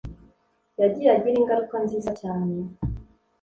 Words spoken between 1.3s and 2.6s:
ingaruka nziza cyane